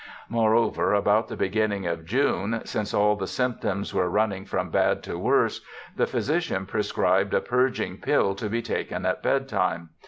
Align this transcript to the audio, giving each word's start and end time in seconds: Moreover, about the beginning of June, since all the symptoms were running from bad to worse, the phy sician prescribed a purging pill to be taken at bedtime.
Moreover, 0.29 0.95
about 0.95 1.27
the 1.27 1.37
beginning 1.37 1.85
of 1.85 2.05
June, 2.05 2.61
since 2.65 2.91
all 2.91 3.15
the 3.15 3.27
symptoms 3.27 3.93
were 3.93 4.09
running 4.09 4.45
from 4.45 4.71
bad 4.71 5.03
to 5.03 5.15
worse, 5.19 5.61
the 5.95 6.07
phy 6.07 6.17
sician 6.17 6.67
prescribed 6.67 7.35
a 7.35 7.39
purging 7.39 7.99
pill 7.99 8.33
to 8.33 8.49
be 8.49 8.63
taken 8.63 9.05
at 9.05 9.21
bedtime. 9.21 9.89